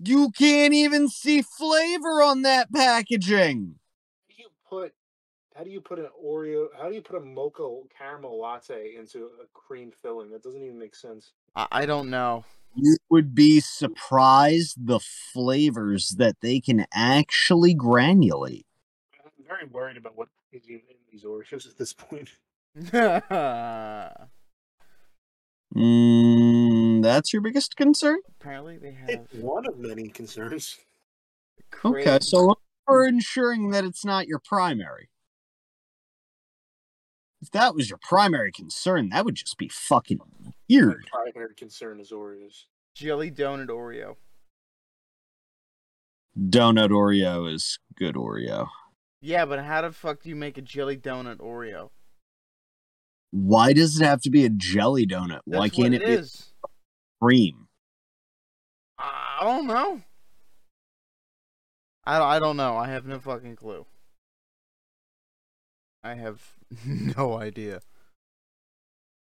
[0.03, 3.75] You can't even see flavor on that packaging.
[4.31, 4.95] How do you put?
[5.55, 6.69] How do you put an Oreo?
[6.81, 10.31] How do you put a mocha caramel latte into a cream filling?
[10.31, 11.33] That doesn't even make sense.
[11.55, 12.47] I, I don't know.
[12.75, 18.65] You would be surprised the flavors that they can actually granulate.
[19.23, 22.31] I'm very worried about what is even in these Oreos at this point.
[25.75, 28.19] Mm, that's your biggest concern?
[28.41, 29.09] Apparently they have.
[29.11, 30.79] It's one of many concerns.
[31.85, 32.55] Okay, so
[32.87, 35.11] we're ensuring that it's not your primary.
[37.43, 41.07] If that was your primary concern, that would just be fucking My weird.
[41.13, 42.65] primary concern is Oreos.
[42.95, 44.17] jelly donut Oreo.
[46.39, 48.69] Donut Oreo is good Oreo.
[49.21, 51.91] Yeah, but how the fuck do you make a jelly donut Oreo?
[53.31, 55.41] Why does it have to be a jelly donut?
[55.47, 56.53] That's Why can't what it be is.
[57.21, 57.69] cream?
[58.99, 60.03] I don't know.
[62.05, 62.77] I don't, I don't know.
[62.77, 63.85] I have no fucking clue.
[66.05, 66.55] I have
[66.87, 67.81] no idea.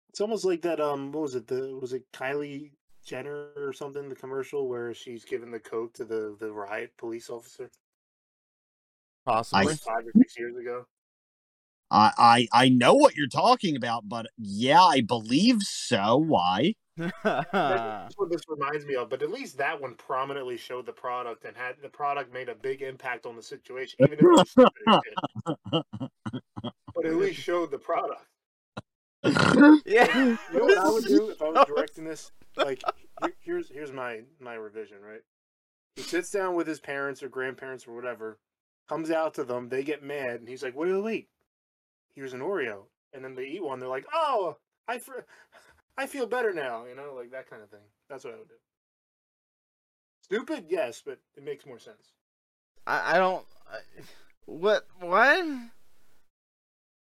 [0.10, 0.80] It's almost like that.
[0.80, 1.48] Um, what was it?
[1.48, 2.72] The was it Kylie
[3.06, 4.10] Jenner or something?
[4.10, 7.70] The commercial where she's giving the coke to the the riot police officer
[9.26, 9.66] Possibly.
[9.66, 10.86] like five or six years ago.
[11.92, 16.18] I, I I know what you're talking about, but yeah, I believe so.
[16.18, 16.76] Why?
[16.98, 19.10] That's what this reminds me of.
[19.10, 22.56] But at least that one prominently showed the product and had the product made a
[22.56, 25.84] big impact on the situation, even if it was stupid as shit.
[26.96, 28.26] But at least showed the product.
[29.86, 30.18] yeah.
[30.18, 32.32] You know what I would do if I was directing this?
[32.56, 32.82] Like,
[33.40, 34.98] here's here's my my revision.
[35.02, 35.22] Right,
[35.96, 38.40] he sits down with his parents or grandparents or whatever,
[38.92, 41.30] comes out to them, they get mad, and he's like, "Wait, wait, wait!
[42.14, 43.80] Here's an Oreo," and then they eat one.
[43.80, 45.26] They're like, "Oh, I fr-
[45.98, 47.86] I feel better now," you know, like that kind of thing.
[48.10, 48.56] That's what I would do.
[50.24, 52.12] Stupid, yes, but it makes more sense.
[52.86, 53.46] I, I don't.
[53.72, 53.78] I,
[54.46, 54.86] what?
[55.00, 55.46] What?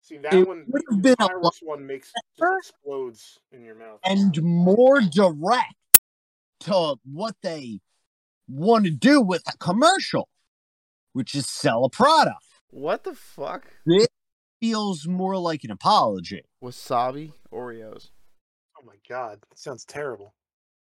[0.02, 3.64] See that It one, would the have been a virus one makes just explodes in
[3.64, 4.00] your mouth.
[4.04, 5.74] and more direct
[6.60, 7.80] to what they
[8.48, 10.28] want to do with a commercial,
[11.12, 12.44] which is sell a product.
[12.70, 13.64] What the fuck?
[13.86, 14.06] This
[14.60, 16.42] feels more like an apology.
[16.62, 18.10] Wasabi Oreos.
[18.78, 20.34] Oh my god, that sounds terrible.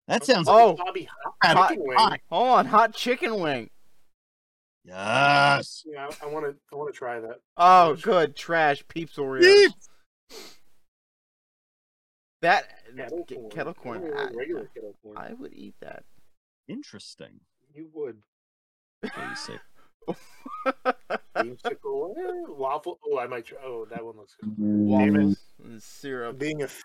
[0.09, 1.09] That sounds Oh, Bobby
[1.43, 1.99] Hot- hot, chicken wing.
[1.99, 2.21] hot.
[2.31, 3.71] hold on, hot chicken wing.
[4.85, 5.83] yes.
[5.87, 6.55] Yeah, I want to.
[6.73, 7.41] I want to try that.
[7.57, 9.43] Oh, good trash Peeps Oreos.
[9.43, 9.89] Peeps!
[12.43, 13.51] That Kettle get- corn.
[13.51, 14.03] kettle corn.
[14.05, 15.17] Or I, regular kettle corn.
[15.17, 16.05] I would eat that.
[16.69, 17.41] Interesting.
[17.75, 18.23] You would.
[19.03, 19.61] Basic.
[21.37, 22.99] Creamsicle, eh, waffle.
[23.05, 23.59] Oh, I might try.
[23.65, 24.55] Oh, that one looks good.
[24.59, 26.39] Waffles and syrup.
[26.39, 26.83] Being a, f-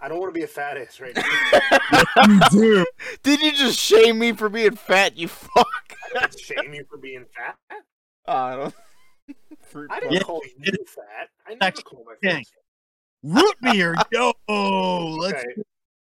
[0.00, 1.22] I don't want to be a fat ass right now.
[2.28, 2.86] You do.
[3.22, 5.16] Did you just shame me for being fat?
[5.16, 5.66] You fuck.
[6.14, 7.56] I didn't shame you for being fat.
[8.26, 8.74] I don't.
[9.62, 10.02] Fruit I punch.
[10.02, 11.28] didn't Yeah, call you fat.
[11.46, 12.30] I never Actually, call my yeah.
[12.32, 12.52] friends.
[13.22, 14.32] Root beer, yo.
[14.48, 15.62] Let's Okay.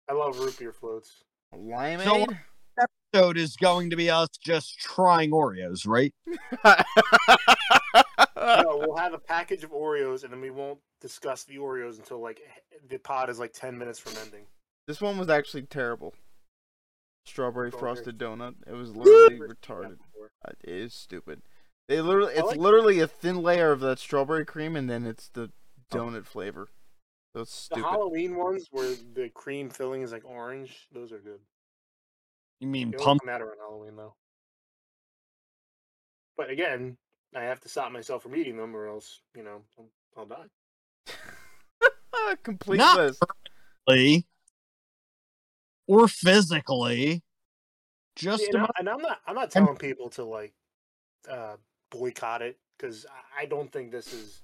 [0.09, 1.23] I love root beer floats.
[1.55, 2.39] Limeade.
[2.79, 6.13] Episode is going to be us just trying Oreos, right?
[8.37, 12.21] no, we'll have a package of Oreos, and then we won't discuss the Oreos until
[12.21, 12.41] like
[12.89, 14.47] the pod is like ten minutes from ending.
[14.87, 16.15] This one was actually terrible.
[17.27, 17.95] Strawberry Strawberry.
[17.95, 18.55] frosted donut.
[18.67, 19.97] It was literally retarded.
[20.47, 21.41] Uh, It is stupid.
[21.89, 25.29] They literally, it's like- literally a thin layer of that strawberry cream, and then it's
[25.29, 25.51] the
[25.93, 25.97] Oh.
[25.97, 26.69] donut flavor.
[27.35, 27.83] So it's The stupid.
[27.89, 31.41] Halloween ones where the cream filling is like orange, those are good.
[32.65, 33.23] You mean They pump?
[33.27, 34.15] matter on Halloween though.
[36.35, 36.97] But again,
[37.35, 40.47] I have to stop myself from eating them, or else you know I'll, I'll die.
[42.43, 43.23] Complete Not list.
[45.87, 47.23] Or physically.
[48.17, 50.55] Just and, I, about and I'm not I'm not telling people to like
[51.31, 51.57] uh,
[51.91, 54.41] boycott it because I- I don't think this is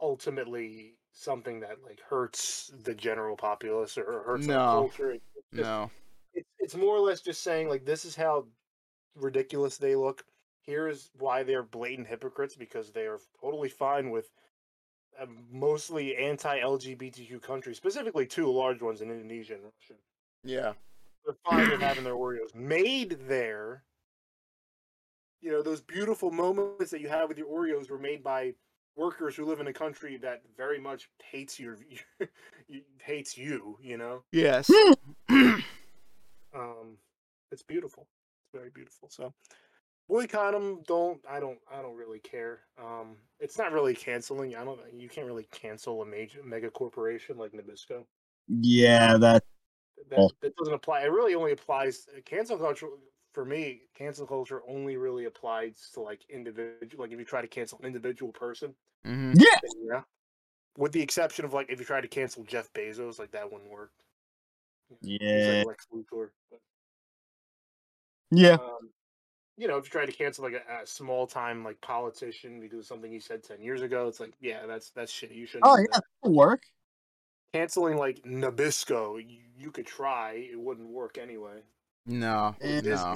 [0.00, 4.88] ultimately something that like hurts the general populace or hurts No.
[4.88, 5.14] culture.
[5.52, 5.90] Just- No.
[6.64, 8.46] It's it's more or less just saying like this is how
[9.14, 10.24] ridiculous they look.
[10.62, 14.30] Here's why they're blatant hypocrites because they are totally fine with
[15.20, 20.00] a mostly anti-LGBTQ countries, specifically two large ones in Indonesia and Russia.
[20.42, 20.72] Yeah.
[21.24, 23.84] They're fine with having their Oreos made there.
[25.42, 28.54] You know those beautiful moments that you have with your Oreos were made by
[28.96, 31.76] workers who live in a country that very much hates your
[33.02, 33.78] hates you.
[33.82, 34.22] You know.
[34.32, 34.70] Yes.
[36.54, 36.96] um
[37.52, 38.06] it's beautiful.
[38.42, 39.32] It's very beautiful so
[40.08, 44.64] boycott them don't i don't i don't really care um it's not really canceling i
[44.64, 48.04] don't you can't really cancel a major mega corporation like nabisco.
[48.46, 49.42] Yeah, that
[50.10, 52.88] that, that doesn't apply it really only applies cancel culture
[53.32, 57.48] for me cancel culture only really applies to like individual like if you try to
[57.48, 58.74] cancel an individual person.
[59.06, 59.32] Mm-hmm.
[59.36, 59.70] yeah.
[59.90, 60.00] yeah.
[60.76, 63.70] With the exception of like if you try to cancel jeff bezos like that wouldn't
[63.70, 63.92] work
[65.00, 65.58] Yeah.
[65.58, 66.60] like Lex Luthor, but
[68.30, 68.54] Yeah.
[68.54, 68.90] um,
[69.56, 72.80] you know, if you try to cancel like a, a small time like politician because
[72.80, 75.30] of something he said ten years ago, it's like, yeah, that's that's shit.
[75.30, 75.64] You shouldn't.
[75.66, 76.04] Oh do yeah, that.
[76.22, 76.62] that'll work.
[77.52, 80.48] Canceling like Nabisco, you, you could try.
[80.50, 81.60] It wouldn't work anyway.
[82.06, 82.56] No.
[82.60, 83.14] No.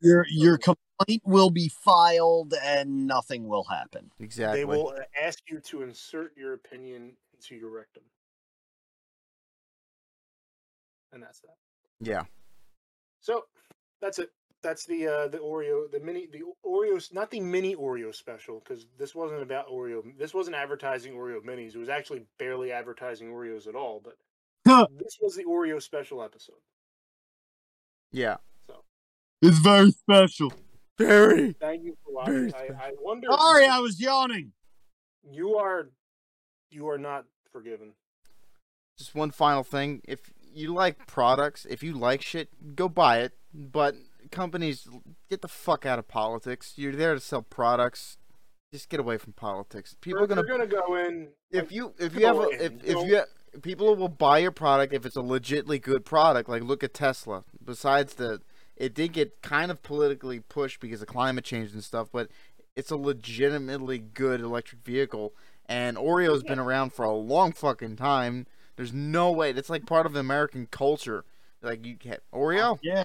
[0.00, 4.10] Your your complaint will be filed and nothing will happen.
[4.20, 4.60] Exactly.
[4.60, 8.04] they will uh, ask you to insert your opinion into your rectum,
[11.12, 11.56] and that's that.
[12.00, 12.22] Yeah.
[13.20, 13.44] So
[14.00, 14.30] that's it.
[14.62, 18.86] That's the uh, the Oreo, the mini, the Oreos, not the mini Oreo special, because
[18.98, 20.02] this wasn't about Oreo.
[20.18, 21.74] This wasn't advertising Oreo minis.
[21.74, 24.00] It was actually barely advertising Oreos at all.
[24.02, 24.16] But
[24.66, 24.86] Huh.
[24.96, 26.60] this was the Oreo special episode.
[28.12, 28.36] Yeah.
[28.66, 28.84] So
[29.40, 30.52] It's very special.
[30.98, 31.52] Very.
[31.54, 32.54] thank you for watching.
[32.54, 33.26] I, I wonder.
[33.32, 34.52] Sorry, I was yawning.
[35.28, 35.88] you are
[36.70, 37.92] you are not forgiven.
[38.96, 40.02] Just one final thing.
[40.04, 43.32] If you like products, if you like shit, go buy it.
[43.54, 43.94] But
[44.30, 44.88] companies,
[45.28, 46.74] get the fuck out of politics.
[46.76, 48.16] You're there to sell products.
[48.72, 49.94] Just get away from politics.
[50.00, 51.28] People We're are gonna gonna go in.
[51.50, 53.22] if like, you if you have a, if in, if don't- you
[53.60, 56.48] people will buy your product if it's a legitly good product.
[56.48, 57.44] Like look at Tesla.
[57.62, 58.40] Besides the,
[58.76, 62.28] it did get kind of politically pushed because of climate change and stuff, but
[62.74, 65.34] it's a legitimately good electric vehicle.
[65.66, 68.46] And Oreo's been around for a long fucking time.
[68.76, 69.52] There's no way.
[69.52, 71.24] That's like part of American culture.
[71.60, 72.78] Like you get Oreo.
[72.82, 73.04] Yeah.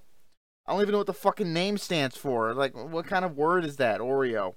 [0.66, 2.54] I don't even know what the fucking name stands for.
[2.54, 4.02] Like, what kind of word is that?
[4.02, 4.56] Oreo.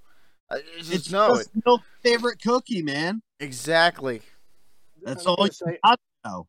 [0.51, 3.23] I I just It's know it just your favorite cookie, man.
[3.38, 4.23] exactly.
[5.03, 5.79] That's I was all gonna you say,
[6.25, 6.46] know.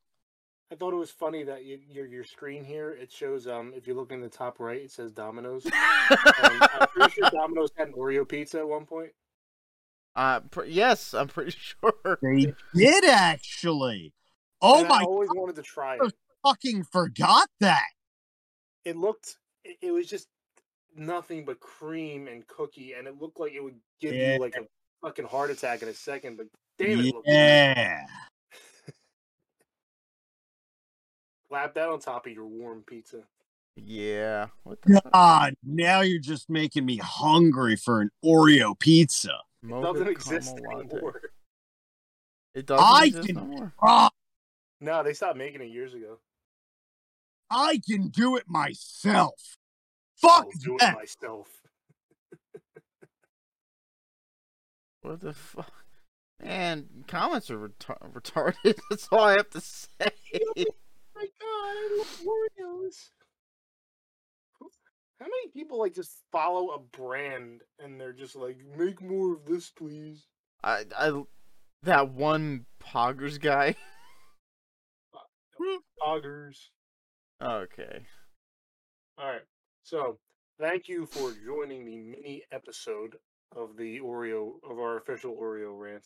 [0.72, 3.88] I thought it was funny that you, your your screen here it shows um if
[3.88, 5.66] you look in the top right it says Domino's.
[5.66, 5.74] and
[6.12, 9.12] I'm pretty sure Domino's had an Oreo pizza at one point.
[10.16, 12.18] Uh, pr- yes, I'm pretty sure.
[12.22, 14.14] They did actually.
[14.62, 16.02] Oh and my I always wanted to try it.
[16.04, 16.10] I
[16.50, 17.88] fucking forgot that.
[18.86, 20.28] It looked it, it was just
[20.96, 24.36] nothing but cream and cookie, and it looked like it would give Yeah.
[24.36, 24.66] you like a
[25.02, 26.38] fucking heart attack in a second.
[26.38, 26.48] But
[26.78, 27.34] damn it, looked good.
[27.34, 28.06] yeah.
[31.48, 33.24] Slap that on top of your warm pizza.
[33.76, 34.48] Yeah.
[34.64, 35.12] What the fuck?
[35.14, 39.38] God, now you're just making me hungry for an Oreo pizza.
[39.64, 41.22] It doesn't exist anymore.
[42.54, 43.74] It doesn't I exist can- no more.
[44.82, 46.18] No, they stopped making it years ago.
[47.52, 49.58] I can do it myself.
[50.16, 51.48] Fuck I'll do it myself.
[55.04, 55.74] What the fuck?
[56.40, 58.80] Man, comments are retar- retarded.
[58.90, 59.88] That's all I have to say.
[60.36, 60.66] oh
[61.16, 63.10] my god, I love Oreos.
[65.20, 69.46] How many people like just follow a brand and they're just like, make more of
[69.46, 70.28] this, please?
[70.64, 71.24] I, I,
[71.84, 73.76] that one Poggers guy.
[76.02, 76.58] Poggers.
[77.42, 78.06] Okay.
[79.18, 79.42] All right.
[79.84, 80.18] So,
[80.60, 83.16] thank you for joining the mini episode
[83.56, 86.06] of the Oreo of our official Oreo rant.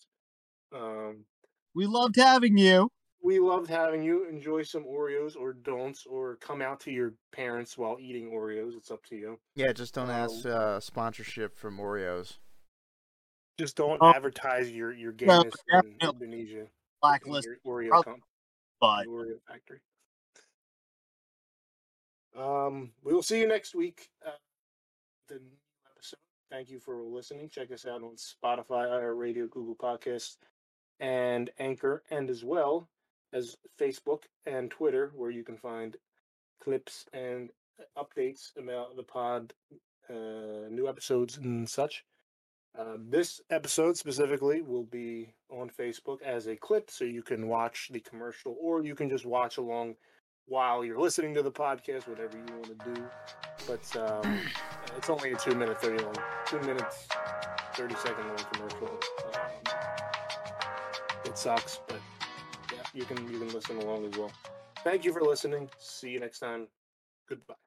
[0.73, 1.25] Um,
[1.73, 2.89] We loved having you.
[3.21, 4.27] we loved having you.
[4.29, 8.75] Enjoy some Oreos or don't, or come out to your parents while eating Oreos.
[8.77, 9.39] It's up to you.
[9.55, 12.37] Yeah, just don't Um, ask uh, sponsorship from Oreos.
[13.59, 14.09] Just don't Oh.
[14.11, 16.59] advertise your your Well, gayness in definitely Indonesia.
[16.61, 16.69] in
[17.01, 18.23] Blacklist, your Oreo prob- comp,
[18.79, 19.05] but
[19.47, 19.79] factory.
[22.37, 24.09] Um, we will see you next week.
[24.25, 24.31] Uh,
[25.27, 25.57] the new
[25.93, 26.17] episode.
[26.51, 27.49] Thank you for listening.
[27.49, 30.37] Check us out on Spotify, iHeartRadio, Google Podcasts,
[30.99, 32.89] and Anchor, and as well
[33.33, 35.95] as Facebook and Twitter, where you can find
[36.61, 37.49] clips and
[37.97, 39.53] updates about the pod,
[40.09, 42.03] uh, new episodes and such.
[42.77, 47.89] Uh, this episode specifically will be on Facebook as a clip, so you can watch
[47.91, 49.95] the commercial, or you can just watch along
[50.47, 53.03] while you're listening to the podcast, whatever you want to do.
[53.65, 54.39] But um,
[54.97, 56.15] it's only a two minute, thirty long,
[56.45, 57.07] two minutes,
[57.73, 58.87] thirty second long commercial.
[58.87, 59.73] Um,
[61.23, 61.99] it sucks, but
[62.73, 64.31] yeah, you can you can listen along as well.
[64.83, 65.69] Thank you for listening.
[65.79, 66.67] See you next time.
[67.27, 67.64] Goodbye.